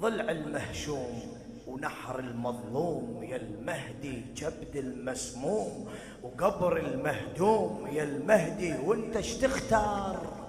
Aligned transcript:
ضلع 0.00 0.30
المهشوم 0.30 1.22
ونحر 1.66 2.18
المظلوم 2.18 3.22
يا 3.22 3.36
المهدي 3.36 4.22
جبد 4.36 4.76
المسموم 4.76 5.88
وقبر 6.22 6.76
المهدوم 6.76 7.88
يا 7.92 8.02
المهدي 8.02 8.74
وانت 8.84 9.16
اش 9.16 9.34
تختار؟ 9.34 10.40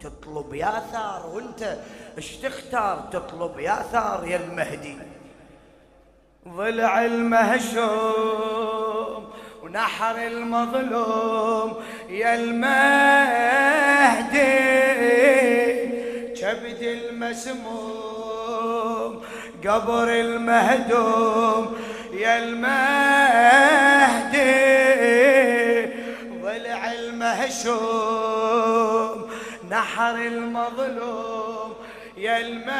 تطلب 0.00 0.54
يا 0.54 0.82
ثار 0.92 1.26
وانت 1.34 1.78
اش 2.18 2.36
تختار؟ 2.36 3.08
تطلب 3.12 3.58
يا 3.58 3.82
ثار 3.92 4.26
يا 4.26 4.36
المهدي. 4.36 4.96
ضلع 6.48 7.04
المهشوم 7.04 8.56
ونحر 9.62 10.26
المظلوم 10.26 11.74
يا 12.08 12.34
المهدي. 12.34 13.66
كبد 16.46 16.82
المسموم 17.10 18.02
قبر 19.66 20.08
المهدوم. 20.08 21.76
يا 22.12 22.38
المهدي 22.38 22.66
ضلع 26.42 26.92
المهشوم 26.92 27.96
نحر 29.70 30.14
المظلوم. 30.14 31.74
يا 32.16 32.40
المهدي 32.40 32.76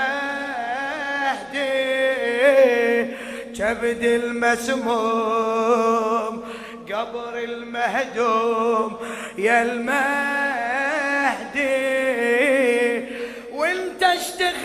كبد 3.59 4.03
المسموم 4.23 5.55
قبر 6.93 7.39
المهدوم. 7.39 8.97
يا 9.39 9.63
المهدي 9.63 11.07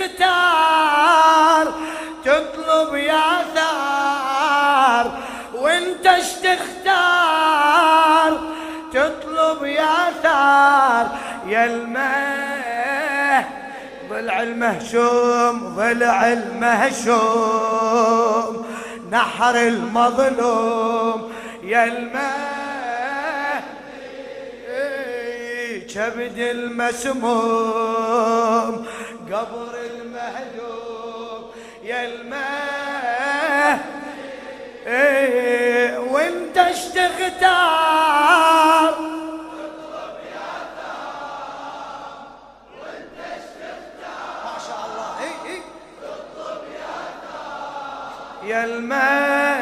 تختار 0.01 1.73
تطلب 2.25 2.95
يا 2.95 3.45
ثار 3.55 5.12
وأنت 5.55 6.07
اش 6.07 6.34
تختار؟ 6.34 6.91
تطلب 8.93 9.63
يا 9.63 10.11
ثار 10.23 11.07
يا 11.48 11.65
المه 11.65 13.45
ضلع 14.09 14.43
المهشوم 14.43 15.76
ضلع 15.76 16.33
المهشوم 16.33 17.51
نحر 19.11 19.55
المظلوم 19.55 21.31
يا 21.63 21.83
الماء 21.83 22.51
كبد 25.95 26.37
المسموم. 26.37 27.71
قبر 29.32 29.76
المهدوم 29.76 31.51
يا 31.84 32.05
الماء 32.05 33.79
وانت 36.12 36.57
اش 36.57 36.85
تختار؟ 36.85 37.82
ما 44.43 44.57
شاء 44.68 44.82
الله. 44.88 45.10
اي 45.21 45.32
اي 45.51 45.60
يا 48.49 48.60
المهدي 48.66 49.62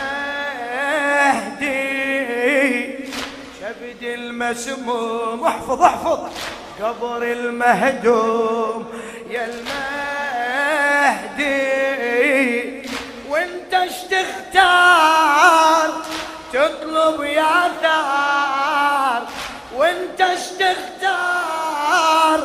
شبد 3.61 4.03
المسموم. 4.03 5.45
احفظ 5.45 5.83
احفظ. 5.83 6.19
قبر 6.83 7.22
المهدوم 7.22 8.86
يا 9.30 9.45
المهدي. 11.35 12.83
وانت 13.29 13.74
تختار؟ 14.11 15.91
تطلب 16.52 17.23
يا 17.23 17.70
ثار. 17.83 19.23
وانت 19.77 20.23
تختار؟ 20.61 22.41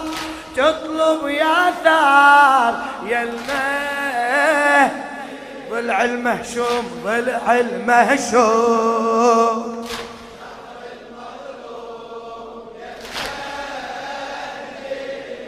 تطلب 0.55 1.27
يا 1.27 1.73
ثار. 1.83 2.73
يا 3.07 3.23
المه 3.23 3.98
ضلع 5.71 6.03
المهشوم 6.03 7.01
ضلع 7.03 7.59
المهشوم 7.59 8.99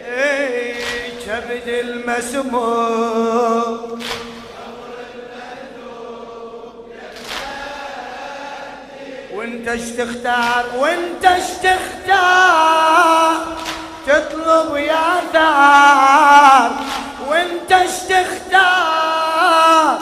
إيه، 0.08 1.10
كبد 1.26 1.68
المسموم. 1.68 3.22
وانت 9.34 9.68
اش 9.68 9.82
تختار 9.82 10.66
وانت 10.78 11.26
اش 11.26 11.50
تختار 11.64 13.38
تطلب 14.12 14.76
يا 14.76 15.22
ثار 15.34 16.72
وانت 17.28 17.72
اش 17.72 18.00
تختار؟ 18.10 20.00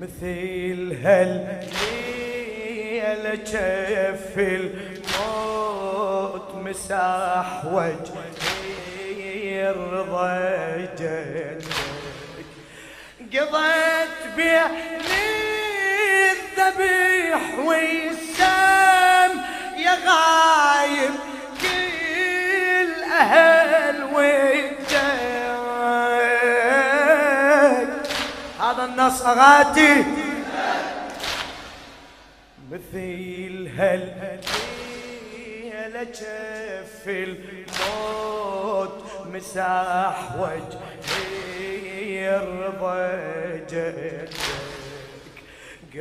مثل 0.00 0.96
هالليلة 1.04 2.14
جف 3.34 4.34
الموت 4.38 5.74
مساح 6.54 7.64
وجهي 7.64 8.36
يرضى 9.58 10.86
جدك 10.98 11.64
قضيت 13.32 14.16
بيني 14.36 15.15
الذبيح 16.66 17.58
والسام 17.58 19.30
يا 19.76 19.94
غايب 20.06 21.10
كل 21.60 23.02
أهل 23.04 24.04
ودك 24.04 24.92
هذا 28.60 28.84
النص 28.84 29.22
أغاتي. 29.22 30.04
مثل 32.70 33.68
هالليلة 33.78 34.42
جف 36.02 37.04
الموت 37.08 39.04
مساح 39.26 40.16
وجهي 40.38 41.46
يرضى 42.24 43.06
جدك. 43.70 44.30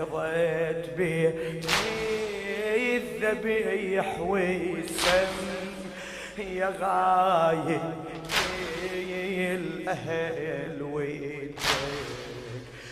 قضيت 0.01 0.89
بيني 0.97 1.61
الذبيح 2.97 4.19
والسم. 4.19 5.33
يا 6.37 6.73
غايب 6.79 7.81
الأهل 9.55 10.81
ويدك 10.81 11.59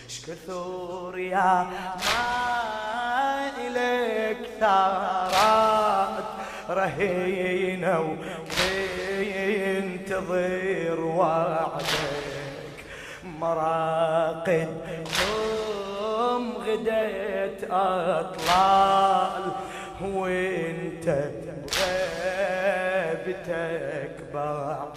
شكثر 0.08 1.18
يا 1.18 1.66
ما 2.04 3.50
إليك 3.58 4.38
ثارات 4.60 6.24
رهينة 6.70 8.16
وينتظر 9.18 11.00
وعدك. 11.00 11.84
مراقد 13.24 14.68
يوم 16.74 16.82
غديت 16.86 17.70
أطلال 17.70 19.44
وانت 20.02 21.06
بغيبتك 23.24 24.16
بعد 24.34 24.88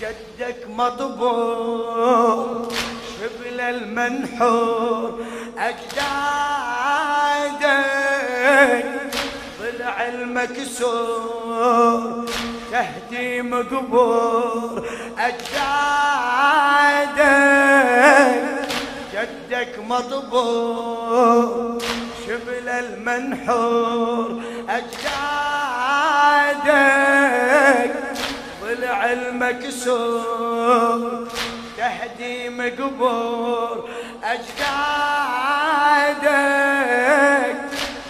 جدك 0.00 0.60
مطبوع 0.68 2.68
شبل 3.20 3.60
المنحور 3.60 5.24
أجدادك 5.58 5.98
ضلع 9.60 10.08
المكسور. 10.08 12.24
تهدي 12.72 13.42
مقبور 13.42 14.86
أجدادك 15.18 15.48
جدك 19.18 19.78
مطبوع 19.78 21.78
شبل 22.26 22.68
المنحور 22.68 24.42
أجدادك 24.68 25.08
ضلع 28.62 29.12
المكسور 29.12 31.00
تهديم 31.76 32.62
قبور 32.62 33.88
أجدادك 34.24 36.24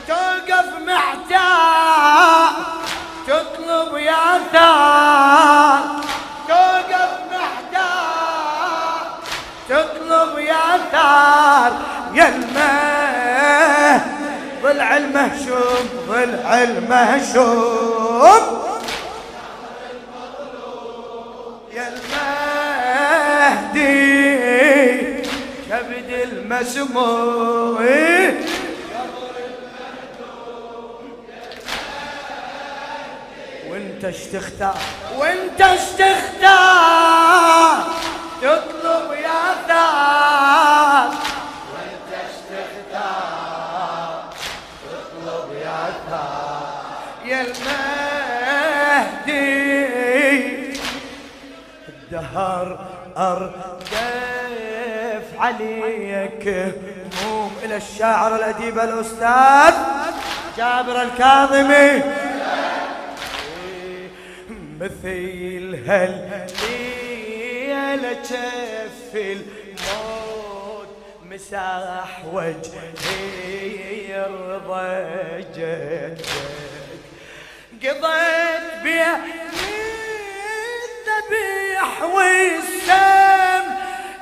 توقف 0.09 0.69
محتار 0.87 2.53
تطلب 3.27 3.97
يا 3.97 4.41
ثار. 4.53 5.08
يا 12.15 12.29
المه 12.29 14.05
ضلع 14.63 14.97
المهشوم 14.97 15.89
ضلع 16.09 16.63
المهشوم 16.63 18.43
يا 21.75 21.89
المهدي 23.79 25.23
كبد 25.71 26.11
المسموم 26.33 27.79
وانت 33.71 34.05
اش 34.05 34.17
تختار 34.33 34.79
وانت 35.19 35.61
اش 35.61 35.81
تختار 35.99 37.85
تطلب 38.43 39.13
يا 39.13 39.43
ثار 39.69 41.09
وانت 41.73 42.11
تختار 42.51 44.13
تطلب 44.85 45.49
يا 45.63 45.83
ثار 46.11 46.99
يا 47.25 47.41
المهدي. 47.41 47.99
الدهر 51.89 52.67
أردف 53.17 53.57
عليك. 55.39 56.45
هموم 57.23 57.53
إلى 57.65 57.77
الشاعر 57.77 58.37
الأديب 58.37 58.79
الأستاذ 58.79 59.75
جابر 60.57 61.03
الكاظمي. 61.03 62.03
مثيل 64.81 65.75
هالليلة 67.89 68.13
جف 68.13 69.13
الموت 69.15 70.89
مساح 71.25 72.25
وجهي 72.33 74.11
يرضى 74.11 75.43
جدك. 75.57 76.27
قضيت 77.83 78.83
بيه 78.83 79.17
الذبيح 80.85 82.03
والسم 82.03 83.67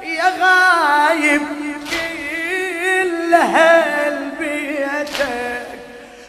يا 0.02 0.28
غايب 0.40 1.42
كل 1.90 3.34
هالبيتك 3.34 5.16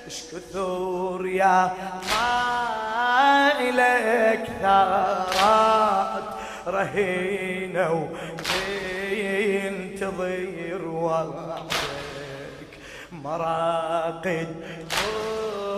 اش 0.08 0.18
كثر 0.32 1.26
يا 1.26 1.74
ما 2.12 3.52
إلك 3.60 4.44
ثارات 4.62 5.97
رهينة 6.68 8.10
وينتظر 9.12 10.84
وعدك. 10.88 12.72
مراقد 13.12 14.56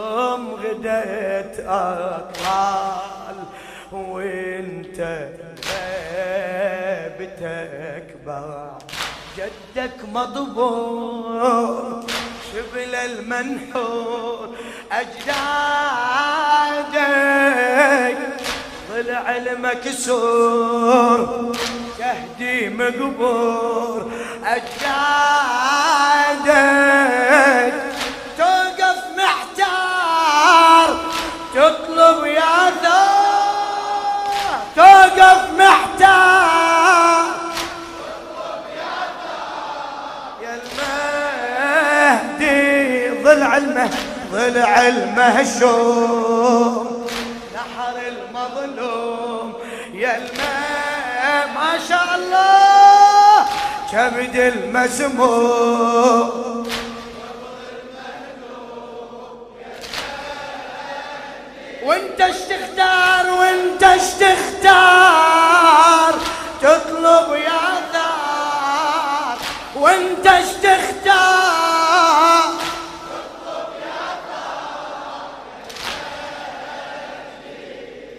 يوم 0.09 0.44
غدت 0.53 1.56
أطلال 1.68 3.38
وانت 3.91 5.00
ثابتك 6.89 8.07
بعد. 8.25 8.83
جدك 9.38 9.97
مضبوط 10.13 12.06
شبل 12.51 12.94
المنحور 12.95 14.47
أجدادك 14.92 15.39
ضلع 18.99 19.35
المكسور 19.35 21.19
تهدي 21.99 22.69
مقبور 22.69 24.11
أجدادك. 24.45 24.93
توقف 28.37 28.99
محتار 29.17 30.89
تطلب 31.55 32.25
يا 32.25 32.71
ثار. 32.83 34.61
توقف 34.75 35.41
محتار 35.59 37.25
يا 40.43 40.53
المهدي 42.39 43.23
ضلع 43.23 43.57
المه 43.57 43.89
ضلع 44.31 44.87
المهشوم 44.87 46.78
كبد 53.91 54.36
المسموم 54.36 55.89
وانت 61.83 62.21
اش 62.21 62.36
تختار 62.36 63.25
وانت 63.39 63.83
اش 63.83 64.01
تختار 64.19 65.39
تطلب 66.62 67.33
يا 67.33 67.81
ثار 67.94 69.38
وانت 69.75 70.27
اش 70.27 70.45
تختار 70.63 71.30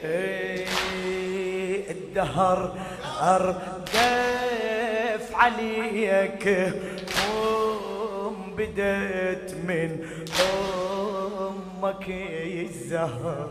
إيه 0.04 1.90
الدهر 1.90 2.72
أردف 3.22 4.49
عليك. 5.40 6.46
أم 7.28 8.54
بدت 8.56 9.48
من 9.68 9.90
أمك 10.40 12.06
الزهر. 12.08 13.50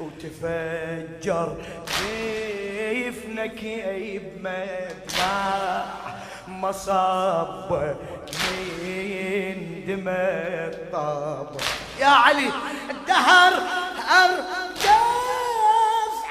وتفجر 0.00 1.56
كيفنك 1.86 3.60
بمدمع. 4.42 5.84
مصاب 6.48 7.96
من 8.84 9.84
دم 9.86 10.08
الطاب. 10.08 11.50
يا 12.00 12.06
علي 12.06 12.50
الدهر 12.90 13.52
أردف 14.22 14.94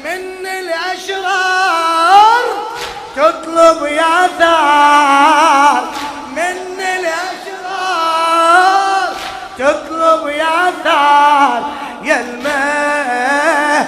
من 0.04 0.46
الأشرار 0.46 2.44
تطلب 3.16 3.86
يا 3.86 4.26
ثار. 4.38 5.84
من 6.36 6.80
الأشرار 6.98 8.26
تطلب 9.58 10.28
يا 10.28 10.72
ثار. 10.84 11.72
يا 12.02 12.20
الماء 12.20 13.86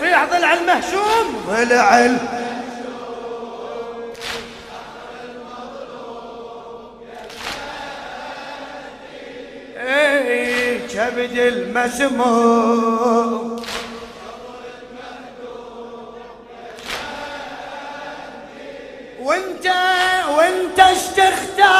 في 0.00 0.08
ضلع 0.30 0.52
المهشوم. 0.52 1.44
ضلع 1.48 1.98
المهشوم 1.98 2.33
كبد 11.34 11.38
المسموم 11.52 13.24
وانت 19.22 19.66
وانت 20.36 20.80
اشتختار 20.80 21.74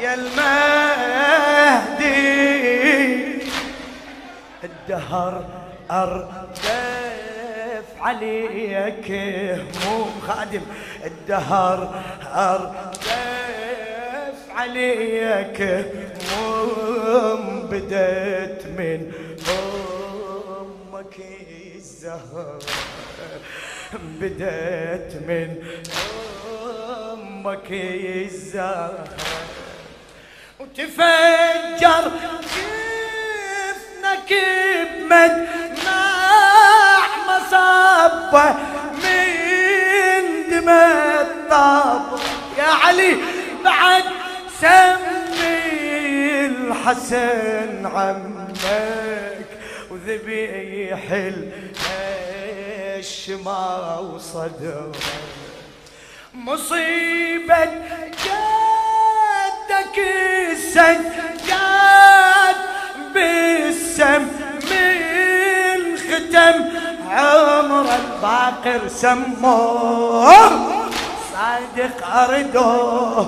يا 0.00 0.14
المهدي 0.14 1.52
الدهر 4.64 5.44
أردت 5.90 7.01
عليك 8.02 9.10
هموم 9.10 10.20
خادم 10.26 10.62
الدهر 11.04 11.78
أردف 12.34 12.80
عليك 14.56 15.60
هموم 16.32 17.68
بدت 17.70 18.66
من 18.78 19.12
أمك 20.58 21.16
الزهر 21.76 22.58
بدت 24.20 25.12
من 25.28 25.56
أمك 27.12 27.70
الزهر. 27.70 29.08
وتفجر 30.60 32.04
جفنك 32.52 34.30
بمد 34.98 35.41
صبه 38.12 38.54
من 38.94 40.24
دمى 40.50 40.84
الطاب 41.20 42.02
يا 42.58 42.64
علي 42.64 43.16
بعد 43.64 44.04
سمي 44.60 46.46
الحسن 46.46 47.86
عمك 47.86 49.46
وذبيح 49.90 51.00
الشما 52.98 53.98
وصدر 53.98 54.92
مصيبة 56.34 57.64
جدك 58.24 59.98
السجاد 60.52 61.02
بالسم 63.14 64.22
من 64.70 65.96
ختم 65.96 66.56
عمر 67.12 67.86
الباقر 67.94 68.88
سموه. 68.88 70.32
صادق 71.32 71.96
أرده 72.16 73.26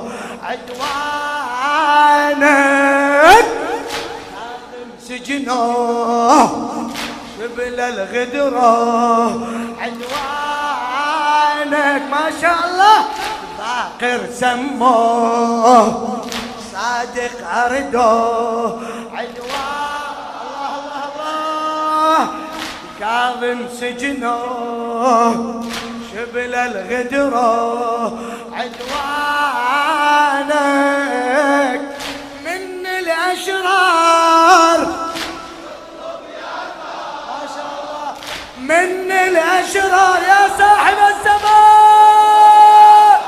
عدوانك 2.35 3.47
سجنه. 5.09 5.65
شبل 7.39 7.81
الغدره 7.81 8.71
عدوانك 9.81 11.23
ما 12.11 12.25
شاء 12.41 12.59
الله. 12.67 12.99
باقر 13.59 14.21
سموه. 14.41 15.83
صادق 16.73 17.37
أرده 17.65 18.13
كاظم 23.05 23.61
سجنه 23.81 24.39
شبل 26.13 26.55
الغدره 26.55 28.19
عدوانك 28.53 29.75
من 32.45 32.87
الله 32.87 34.79
من 38.59 39.13
الأشرار 39.13 40.19
يا 40.29 40.49
صاحب 40.59 40.97
الزمان 41.11 43.19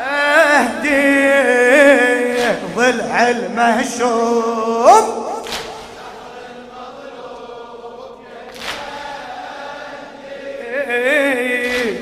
اهدي 0.00 1.28
ضلع 2.76 3.28
المهشوم 3.30 4.57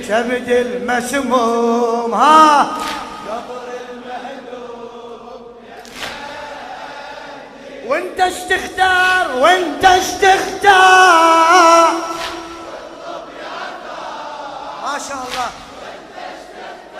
كبد 0.08 0.48
المسموم 0.48 2.14
ها؟ 2.14 2.62
قبر 3.28 3.68
المهدوم 3.90 5.42
وانت 7.86 8.20
اش 8.20 8.34
تختار 8.34 9.36
وانت 9.36 9.84
اش 9.84 10.10
تختار 10.10 11.92
ما 14.82 14.98
شاء 15.08 15.18
الله. 15.28 15.50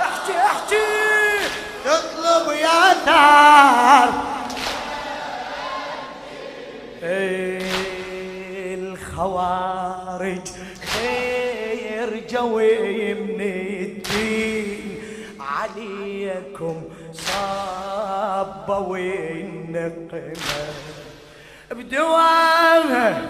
احكي 0.01 0.37
احكي. 0.37 0.87
تطلب 1.85 2.53
يا 2.53 2.95
ثار. 3.07 3.46
عليكم 16.31 16.83
صابوا 17.13 18.97
النقمة 18.97 20.33
بدواها 21.71 23.23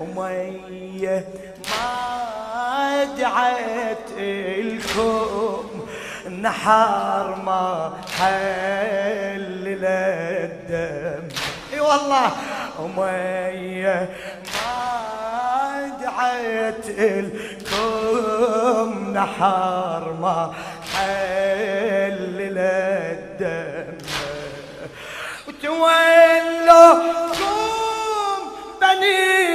ومية 0.00 1.24
ما 1.70 3.04
دعت 3.18 4.08
الكم 4.18 5.45
نحار 6.42 7.42
ما 7.46 7.92
حل 8.18 9.64
الدم. 9.82 11.28
إي 11.72 11.80
والله. 11.80 12.30
ومية 12.80 14.08
ما 14.54 15.88
دعت 16.00 16.86
الكم 16.88 18.90
نحار 19.14 20.04
ما 20.20 20.52
حل 20.94 22.58
الدم. 22.58 23.96
وتولوكم 25.48 25.86
بني 28.80 29.45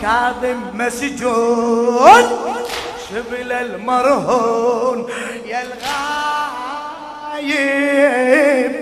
الكاظم 0.00 0.60
مسجون. 0.74 2.22
شبل 3.10 3.52
المرهون 3.52 5.06
يا 5.46 5.62
الغايب 7.42 8.72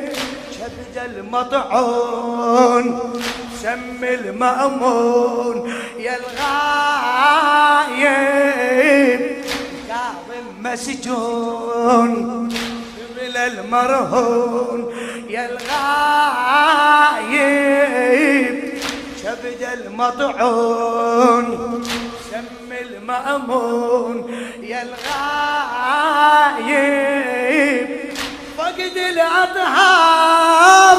شبد 0.53 0.97
المطعون 1.17 3.01
سم 3.63 4.05
المأمون 4.05 5.73
يا 5.99 6.17
الغايب 7.89 9.21
كاظم 9.89 10.47
مسجون 10.73 12.13
من 13.17 13.37
المرهون 13.37 14.81
يا 15.31 15.51
الغايب 17.29 18.58
شبد 19.29 19.63
المطعون 19.85 21.47
سم 22.31 22.73
المأمون 22.73 24.17
يا 24.63 24.83
الغايب. 26.59 27.89
فقد 28.59 28.97
الأطهار 29.11 30.99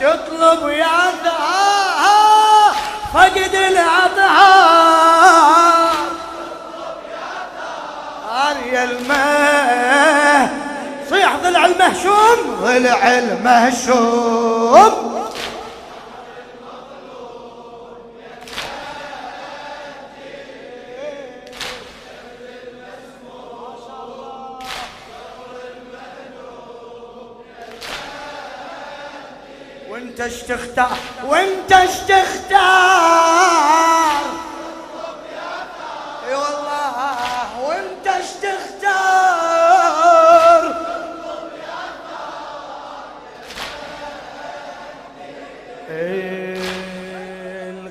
تطلب 0.00 0.68
يا 0.68 1.12
ذهب 1.24 2.74
فقد 3.14 3.54
الأطهار 3.54 4.78
يا 8.72 8.84
الماء 8.84 10.48
صيح 11.10 11.36
ضلع 11.42 11.66
المهشوم. 11.66 12.38
ضلع 12.62 13.18
المهشوم. 13.18 15.07
اش 30.28 30.42
تختار 30.42 30.98
وانت 31.24 31.72
اش 31.72 31.96
تختار 31.98 32.58
اي 36.28 36.34
والله 36.34 37.60
وانت 37.68 38.06
اش 38.06 38.30
تختار 38.42 39.28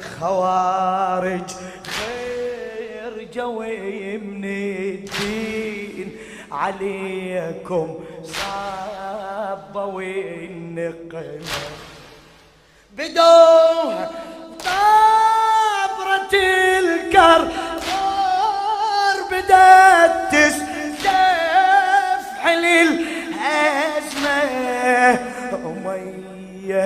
الخوارج 0.07 1.51
غير 1.99 3.27
جوي 3.33 4.17
من 4.17 4.45
الدين 4.45 6.17
عليكم 6.51 7.99
صابوا 8.23 10.01
بدوها 13.07 14.09
طابرة 14.65 16.33
الكر 16.79 17.47
بدأت 19.31 20.31
تستفحل 20.35 21.75
الأزمة 22.65 24.39
أمية 25.65 26.85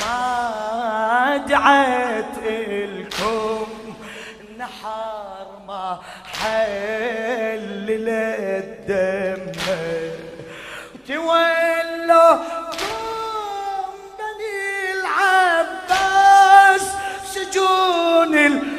ما 0.00 1.36
دعت 1.48 2.34
إلكم 2.46 3.66
نحر 4.58 5.46
ما 5.68 5.98
حلل 6.42 8.08
الدم 8.08 9.52
تولوا 11.08 12.36
سجون 17.50 18.34
الموحشة 18.34 18.72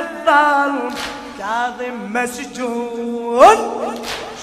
الظلم. 0.00 0.94
كاظم 1.38 1.96
مسجون 2.12 3.58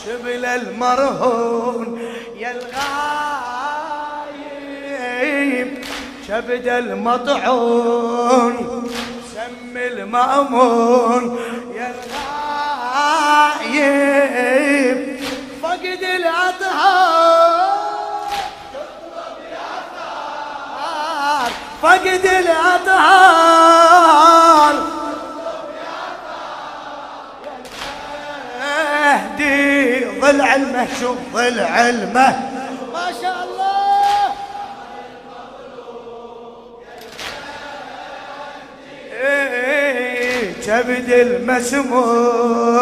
شبل 0.06 0.46
المرهون 0.46 2.02
يا 2.38 2.52
الغايب. 4.22 5.86
شبد 6.28 6.68
المطعون 6.68 8.56
سم 9.34 9.78
المأمون 9.78 11.40
يا 11.76 11.94
الغايب. 13.74 15.20
فقد 15.64 16.04
الأطهار 16.16 17.35
فقد 21.86 22.26
الأطهار 22.26 23.76
اهدي 28.62 30.06
ضلع 30.20 30.56
المهشوم 30.56 31.18
ضلع 31.34 31.90
المه 31.90 32.40
ما 32.94 33.12
شاء 33.22 33.44
الله. 33.44 34.34
إيه، 39.14 40.54
كبد 40.54 41.10
المسموم 41.12 42.76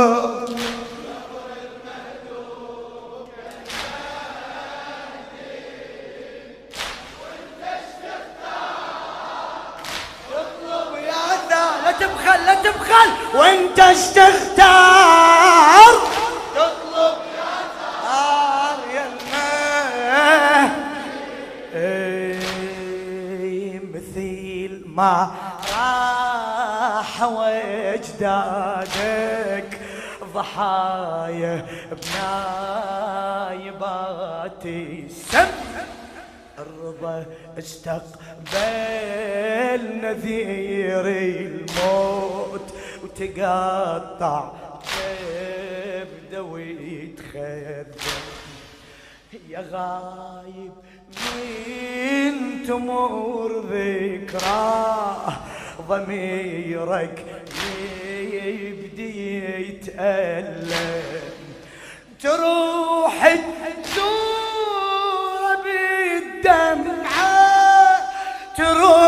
وانت 13.73 13.97
تختار 14.15 15.93
تطلب 16.55 17.17
نار 18.05 18.79
يا 18.93 19.05
إيه 21.75 22.43
مثيل 23.93 24.73
ما 24.85 25.31
راح 25.73 27.13
وجدادك 28.03 28.61
ضحايا 30.33 31.55
بنايبات 33.41 34.63
السم 34.65 35.51
الرضا 36.59 37.25
استقبل 37.59 38.51
نذير 40.03 41.05
الموت. 41.07 42.67
وتقطع. 43.03 44.51
كبده 44.83 46.41
ويتخدم 46.43 48.23
يا 49.49 49.61
غايب 49.71 50.71
من 51.35 52.33
تمر 52.67 53.51
ذكراه 53.71 55.33
ضميرك 55.89 57.25
يبدي 58.31 59.45
يتألم. 59.67 61.03
تروح 62.21 63.17
تزور 63.83 65.43
بالدمعة 65.63 67.33
تروح 68.57 69.02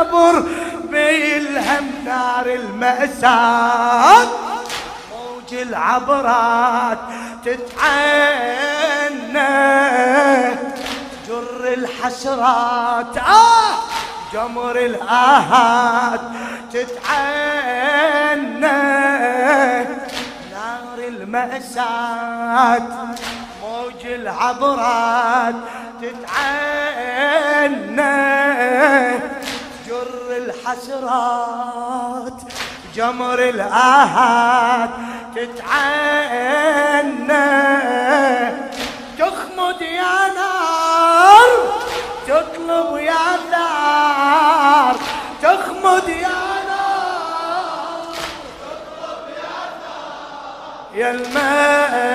للقبر 0.00 0.44
بالهم 0.90 1.90
نار 2.04 2.46
المأساة. 2.46 4.26
موج 5.12 5.54
العبرات 5.54 6.98
تتعنى. 7.44 7.70
جر 11.28 11.72
الحسرات 11.72 13.18
آه! 13.18 13.74
جمر 14.32 14.76
الآهات 14.76 16.20
تتعنى. 16.72 17.80
نار 20.50 20.98
المأساة 20.98 22.82
موج 23.62 24.06
العبرات 24.06 25.54
تتعنى. 26.00 26.60
الحسرات. 30.70 32.38
جمر 32.94 33.38
الآهات 33.38 34.90
تتعنى. 35.34 36.60
تخمد 39.18 39.82
يا 39.82 40.34
نار 40.36 41.48
تطلب 42.26 42.96
يا 42.96 43.36
ثار. 43.50 44.96
تخمد 45.42 46.08
يا 46.08 46.40
نار 46.68 48.14
تطلب 48.62 49.24
يا 49.38 49.54
يا 50.94 51.10
المهدي. 51.10 52.10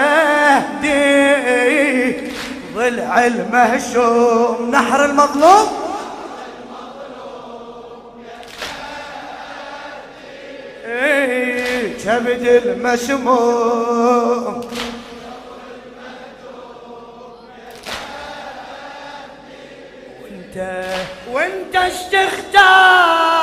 ضلع 2.76 3.26
المهشوم 3.26 4.70
نحر 4.72 5.06
المظلوم. 5.06 5.85
كبد 12.06 12.48
المسموم 12.65 14.62
وانت 20.22 20.86
وانت 21.32 21.76
اش 21.76 21.94
تختار 22.12 23.36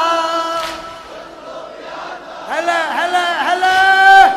هلا 2.48 2.80
هلا 2.92 3.52
هلا. 3.54 4.32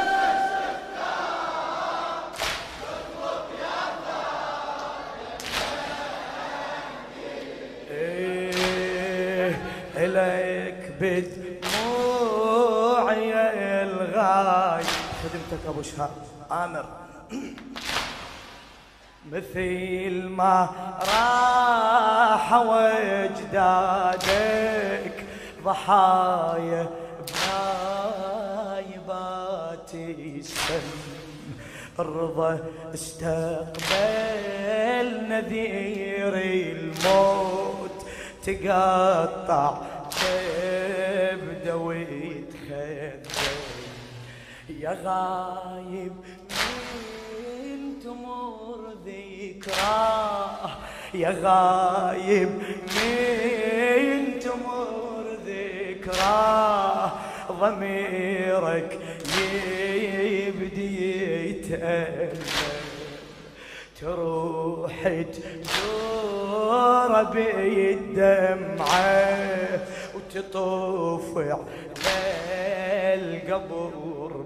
إيه 8.26 9.56
إليك 9.98 10.92
بدموعي 11.02 11.35
خدمتك 15.56 15.68
أبو 15.68 15.82
شهاب. 15.82 16.10
آمر. 16.52 16.86
مثل 19.32 20.28
ما 20.28 20.70
راح 21.02 22.54
وجدادك 22.54 23.96
ضحايا 25.63 26.89
بنايبات 28.65 29.91
السم. 29.94 30.88
الرضا 32.00 32.60
استقبل 32.94 33.88
نذير 35.30 36.34
الموت 36.36 38.06
تقطع 38.44 39.78
تبدا 40.12 41.74
ويتخدم 41.74 43.05
يا 44.69 44.97
غايب 45.04 46.13
من 46.49 47.99
تمر 48.04 48.93
ذكراه 49.06 50.69
يا 51.13 51.30
غايب 51.41 52.49
من 52.95 54.39
تمر 54.39 55.25
ذكراه 55.45 57.12
ضميرك 57.51 58.99
يبدي 60.17 61.49
يتألم. 61.49 62.39
تروح 64.01 65.08
تدور 65.34 67.12
بالدمعة 67.23 69.06
وتطوف 70.36 71.38
على 71.38 71.60
القبر 73.15 73.91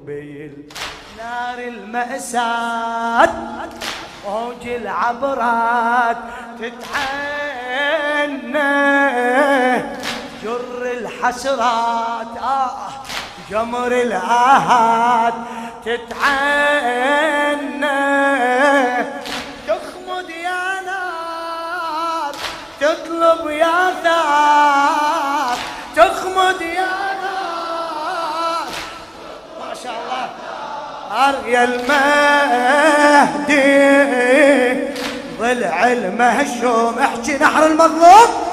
بالنار 0.05 1.57
المأساة 1.57 3.29
موج 4.25 4.67
العبرات 4.67 6.17
تتعنى. 6.59 7.09
جر 10.43 10.91
الحسرات 10.91 12.37
آه 12.37 12.89
جمر 13.49 13.91
الآهات 13.91 15.33
تتعنى. 15.85 16.69
تخمد 19.67 20.29
يا 20.29 20.81
نار 20.85 22.33
تطلب 22.79 23.49
يا 23.49 23.93
ثار. 24.03 25.18
يا 31.19 31.63
المهدي. 31.63 33.09
ضلع 35.39 35.91
المهشوم 35.91 36.99
احكي 36.99 37.37
نحر 37.37 37.65
المظلوم. 37.67 38.49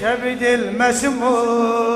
كبد 0.00 0.42
المسموم. 0.42 1.86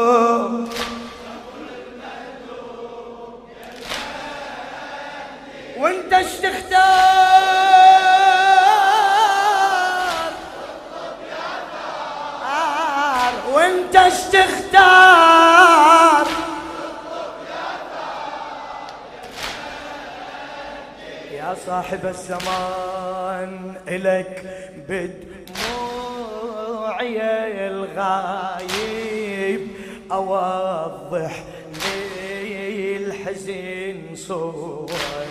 وانت 5.76 6.12
اش 6.12 6.32
تختار؟ 6.42 7.93
وانت 13.64 13.96
اش 13.96 14.20
تختار 14.32 16.26
يا 21.32 21.56
صاحب 21.66 22.06
الزمان 22.06 23.74
الك 23.88 24.42
بدموعي 24.88 25.28
الغايب. 27.68 29.68
أوضح 30.12 31.42
لي 31.84 32.96
الحزن 32.96 34.00
صوره 34.14 35.26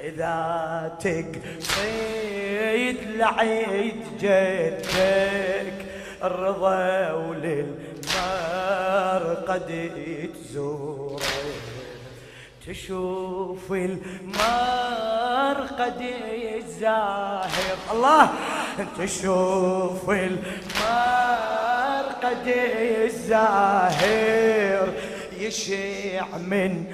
إذا 0.00 0.92
تقصيد 1.00 2.96
لعيد 3.16 4.02
جدك 4.20 5.72
الرضا 6.24 7.12
وللمار 7.12 8.14
قد 9.48 9.90
تزوره 10.34 11.20
تشوف 12.66 13.72
المار 13.72 15.56
قد 15.78 16.00
الزاهر 16.56 17.76
الله! 17.92 18.30
تشوف 18.98 20.10
المار 20.10 22.04
قد 22.22 22.46
الزاهر 23.06 24.88
يشيع 25.38 26.26
من 26.36 26.84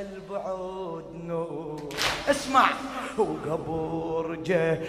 البعود 0.00 1.04
نور. 1.26 1.88
اسمع! 2.30 2.66
وقبور 3.18 4.34
جدك 4.36 4.88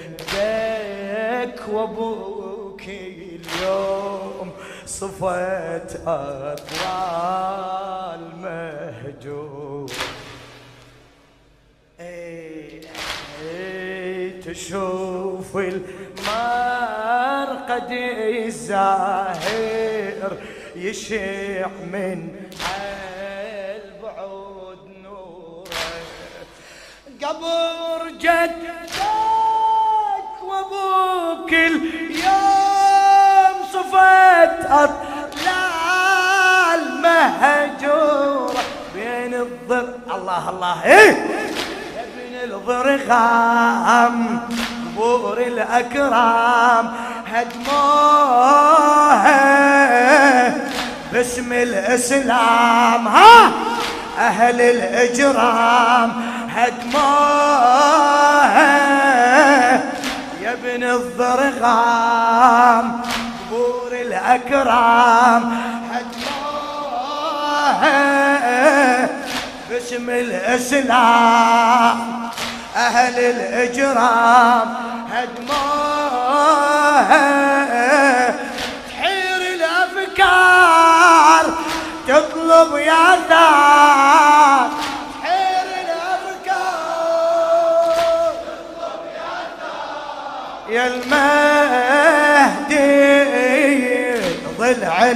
وابوك 1.71 2.64
اليوم 2.87 4.51
صفت 4.85 6.01
أطلال 6.07 7.41
مهجور. 8.41 9.91
إيه 11.99 12.81
تشوف 14.41 15.57
المرقد 15.57 16.71
الزاهر 18.45 20.31
يشيع 20.75 21.67
من 21.67 22.29
البعود 23.75 24.89
نوره. 25.03 25.65
قبر 27.23 28.09
جدك 28.09 28.95
وابوك 30.43 31.51
اليوم 33.85 33.91
صفت 33.91 34.65
اطلال 34.71 35.01
مهجوره 37.01 38.53
بين 38.95 39.33
الضر 39.33 39.87
الله 40.15 40.49
الله 40.49 40.85
يا 40.85 41.13
بين 42.17 42.51
الضرغام 42.51 44.39
قبور 44.97 45.37
الأكرام 45.37 46.85
هدموها 49.25 50.55
باسم 51.13 51.53
الإسلام 51.53 53.07
ها؟ 53.07 53.51
أهل 54.19 54.61
الإجرام 54.61 56.11
هدموها 56.49 57.15
يا 60.41 60.53
ابن 60.53 60.83
الضرغام 60.83 61.41
الأكرام. 64.25 65.43
هدموها 65.91 66.29
باسم 69.69 70.09
الإسلام 70.09 71.97
أهل 72.75 73.19
الإجرام. 73.19 74.75
هدموها 75.11 76.64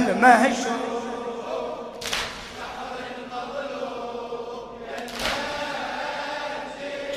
ضلع 0.06 0.12
المهشوم 0.12 0.80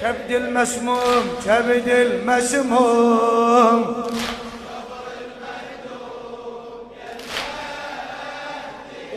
كبد 0.01 0.31
المسموم 0.31 1.37
كبد 1.45 1.87
المسموم. 1.87 3.03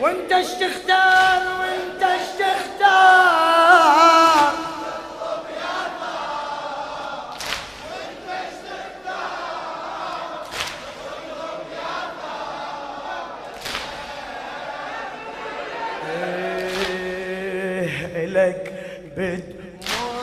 وانت 0.01 0.31
إيش 0.31 0.47
تختار 0.47 1.41
وانت 1.59 2.03
إيش 2.03 2.27
تختار 2.39 4.16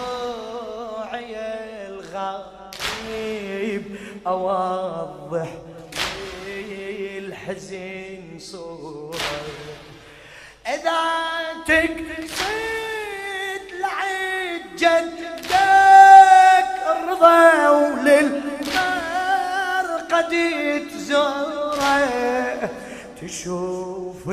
بدموعي 0.04 1.34
الغريب 1.88 3.84
أوضح 4.26 5.48
الحزن 7.18 8.38
صورة 8.38 9.16
إذا 10.66 11.02
تقصد 11.66 13.64
لعيد 13.80 14.62
جدك 14.76 15.50
الرضا 16.90 17.68
وللمرقد 17.70 18.42
تزوره 20.90 22.08
تشوف 23.22 24.28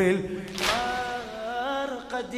المرقد 2.22 2.34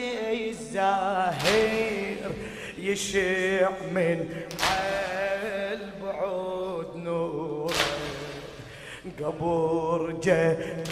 الزاهر 0.50 2.32
يشع 2.78 3.70
من 3.92 4.30
البعود 5.72 6.96
نوره 6.96 7.74
قبور 9.24 10.12
جدك 10.24 10.84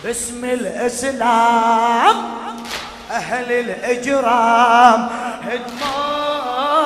باسم 0.04 0.44
الإسلام 0.44 2.16
أهل 3.10 3.52
الإجرام 3.52 5.08
هدموها 5.42 6.76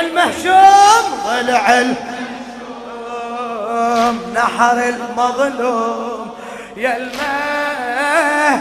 المهشوم 0.00 1.20
ضلع 1.26 1.78
المهشوم 1.80 2.10
نحر 4.34 4.78
المظلوم 4.88 6.34
يا 6.76 6.96
الماء 6.96 8.60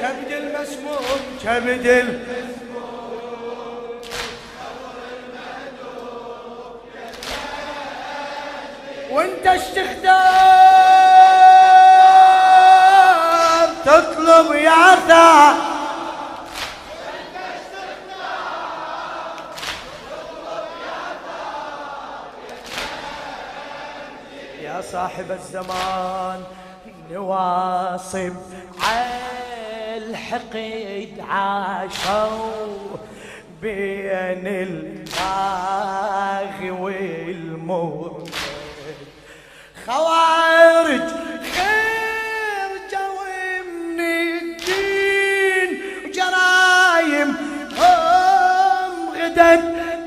كبد 0.00 0.32
المسموم 0.32 1.20
كبد 1.44 1.86
وانت 9.10 9.46
إيش 9.46 9.62
تختار 9.62 10.30
تطلب 13.84 14.54
يا 14.54 14.94
ثار 15.08 15.69
صاحب 24.92 25.30
الزمان 25.30 26.40
نواصب 27.10 28.32
الحقيد 29.96 31.20
عاشوا 31.28 32.96
بين 33.62 34.46
الباغي 34.66 35.90
والمرتد 36.70 38.30
خوارج 39.86 41.08
خرجوا 41.54 43.30
من 43.96 44.00
الدين 44.42 45.70
وجرايم 46.04 47.30
هم 47.78 48.92
غدت 49.16 49.64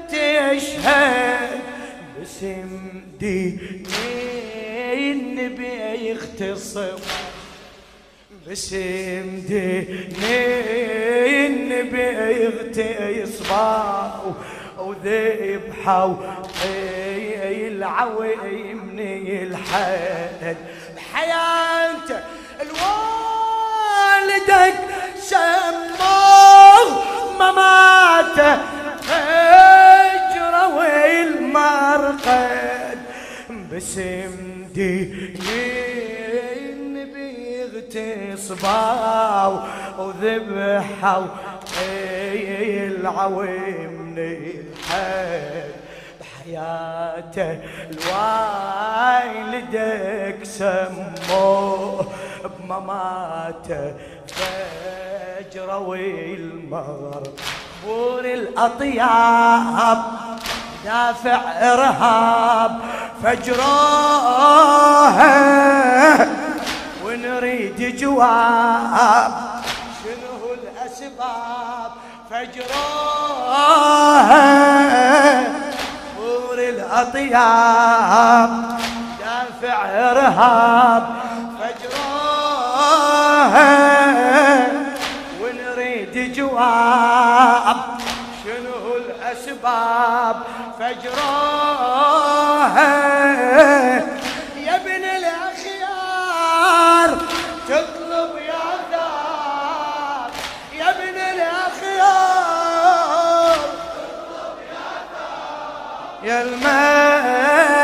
تشهد 0.10 1.62
باسم 2.20 2.72
دين. 3.20 3.53
يختصر 6.44 6.98
باسم 8.48 9.44
دين 9.48 10.14
النبي 11.46 12.08
يغتصبوا 12.44 14.34
وذبحوا 14.78 16.16
العوي 17.68 18.36
من 18.74 19.28
الحد 19.28 20.58
بحياته 20.96 22.20
الوالدك 22.62 24.76
سموه 25.18 26.88
مماته 27.40 28.56
فجره 29.02 30.68
والمرقد 30.78 32.20
باسم 33.50 34.34
دين 34.74 35.36
بيغتصبوا 37.94 39.60
وذبحوا 39.98 41.26
العوي 42.88 43.88
من 43.88 44.18
الحد 44.18 45.72
بحياته 46.20 47.60
الوالدك 49.32 50.40
سموه 50.44 52.06
بمماته 52.60 53.94
فجره 54.28 55.78
والمغرب 55.78 57.34
الأطياب 58.26 60.04
دافع 60.86 61.42
إرهاب 61.74 62.80
فجروها 63.24 64.44
ونريد 67.34 67.98
جواب. 67.98 69.34
شنو 70.04 70.54
الأسباب؟ 70.54 71.92
فجروها 72.30 73.72
نور 76.20 76.58
الأطياب. 76.58 78.52
دافع 79.20 79.78
إرهاب. 79.86 81.06
فجروها 81.60 82.92
ونريد 85.42 86.16
جواب. 86.34 87.78
شنو 88.44 88.96
الأسباب؟ 88.98 90.38
فجروها 90.80 91.74
يا 106.24 106.42
المهدي 106.42 107.84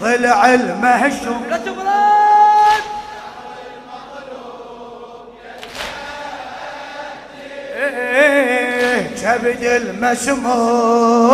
ضلع 0.00 0.54
المهشوم. 0.54 1.46
لا 1.50 1.56
تبرد 1.56 1.90
كبد 9.22 9.62
المسموم. 9.62 11.30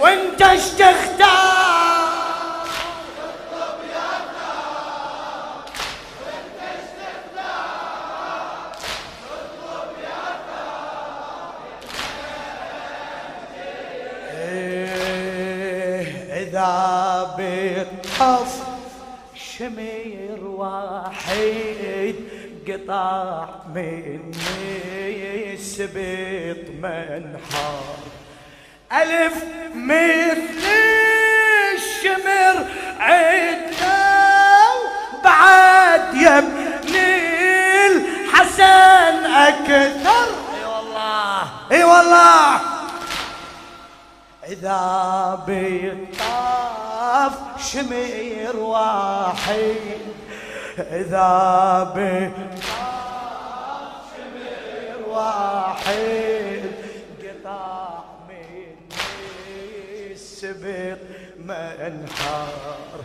وانت 0.00 0.42
اش 0.42 0.72
واحد 20.70 22.14
قطع 22.68 23.44
مني 23.74 25.56
سبيط 25.56 26.64
منحار. 26.82 27.98
ألف 28.92 29.44
مثل 29.74 30.62
الشمر 31.74 32.66
عدنا 33.00 34.10
بعد 35.24 36.14
يبني 36.14 37.86
الحسن 37.86 39.14
أكثر. 39.24 40.28
إي 40.54 40.64
والله. 40.64 41.42
إي 41.72 41.84
والله. 41.84 42.60
إذا 44.48 45.44
بيطاف 45.46 47.32
شمير 47.72 48.56
واحد 48.56 50.00
إذا 50.78 51.92
بيطاف 51.94 52.40
شمير 54.16 55.08
واحد 55.08 56.60
قطع 57.22 58.04
مني 58.28 60.12
السبط 60.12 60.98
منحار 61.38 63.00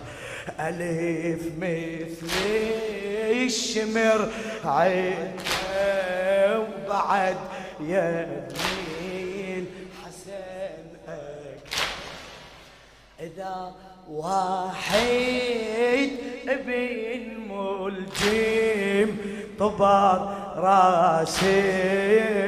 ألف 0.59 1.41
مثل 1.57 2.31
الشمر 3.31 4.29
عين 4.65 5.31
وبعد 6.55 7.37
يميل 7.79 9.65
حسن 10.05 10.85
إذا 13.19 13.73
واحد 14.09 16.09
ابن 16.49 17.23
ملجم 17.49 19.17
طبر 19.59 20.17
راسي 20.55 21.59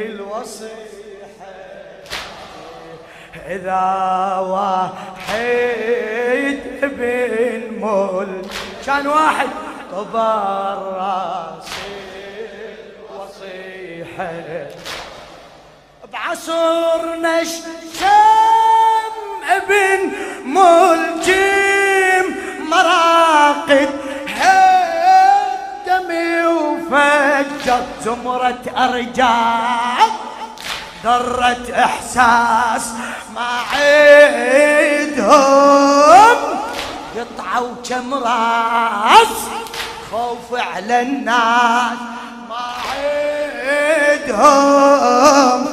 الوصيحة. 0.05 0.77
إذا 3.47 3.85
واحد 4.39 5.37
ابن 6.83 7.61
مل 7.81 8.41
كان 8.85 9.07
واحد. 9.07 9.49
طبر 9.91 10.77
راسي 10.97 11.97
الوصيحة. 12.99 14.67
بعصر 16.13 17.01
شام 17.99 19.13
ابن 19.49 20.11
وفجر 28.07 28.15
زمرة 28.15 28.63
أرجاع 28.77 29.97
ذرة 31.03 31.65
إحساس 31.75 32.91
ما 33.35 33.59
عيدهم 33.73 35.27
قطعوا 37.17 37.75
كم 37.89 38.13
راس 38.13 39.27
خوف 40.11 40.53
على 40.53 41.01
الناس 41.01 41.97
ما 42.49 42.73
عيدهم 44.17 45.67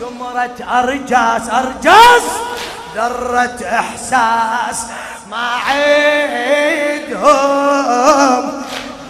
زمرة 0.00 0.58
أرجاس 0.78 1.50
أرجاس 1.50 2.22
ذرة 2.94 3.58
إحساس 3.64 4.86
ما 5.30 5.56
عيدهم 5.68 7.20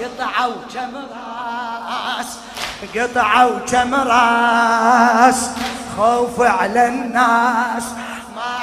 قطعوا 0.01 0.55
كم 0.75 0.97
راس 0.97 1.20
قطعوا 2.95 3.59
كم 3.59 3.95
راس 3.95 5.51
خوف 5.97 6.41
على 6.41 6.87
الناس. 6.87 7.85
ما 8.37 8.59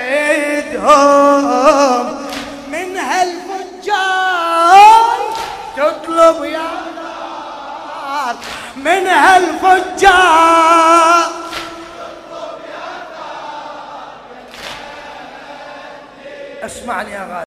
عيدهم 0.00 0.90
من 2.68 2.96
هالفجار 2.96 4.40
تطلب 5.76 6.44
يا 6.44 6.70
نار. 6.96 8.34
من 8.76 9.06
هالفجار 9.06 10.60
اسمعني 16.64 17.12
يا 17.12 17.20
غالي. 17.20 17.30